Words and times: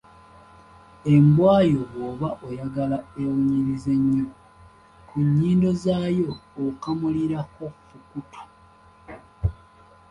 Embwa 1.13 1.55
yo 1.71 1.81
bw’oba 1.89 2.29
oyagala 2.47 2.97
ewunyirize 3.21 3.93
nnyo, 4.01 4.27
ku 5.07 5.15
nnyindo 5.27 5.69
zaayo 5.83 6.29
okamulirako 6.63 7.65
Fukutu. 7.87 8.41